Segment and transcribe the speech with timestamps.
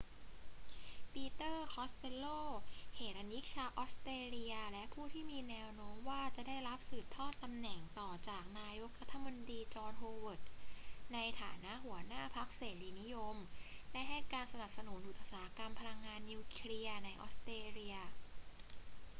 [1.13, 2.25] ปีเตอร์ คอสเตลโล
[2.95, 10.41] เหรัญญิกชาวออสเตรเลียและผู้ที่มีแนวโน้มว่าจะได้รับสืบทอดตำแหน่งต่อจากนายกรัฐมนตรีจอห์น โฮเวิร์ด
[11.13, 13.35] ในฐานะหัวหน้าพรรคเสรีนิยม
[13.93, 17.95] ได้ให้การสนับสนุนอุตสาหกรรมพลังงานนิวเคลียร์ในออสเตรเลีย